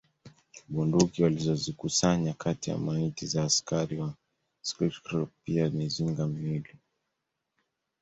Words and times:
Bunduki 0.71 1.23
walizozikusanya 1.23 2.33
kati 2.33 2.69
ya 2.69 2.77
maiti 2.77 3.25
za 3.27 3.43
askari 3.43 3.97
wa 4.01 4.13
Schutztruppe 4.61 5.33
pia 5.43 5.69
mizinga 5.69 6.27
miwili 6.27 6.75